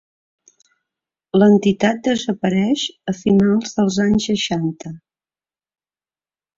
L'entitat 1.39 2.01
desapareix 2.09 2.87
a 3.13 3.17
finals 3.21 3.79
dels 3.79 4.03
anys 4.09 4.29
seixanta. 4.33 4.97